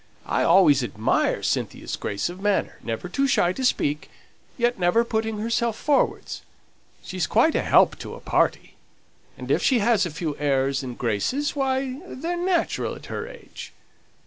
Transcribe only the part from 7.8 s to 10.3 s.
to a party; and if she has a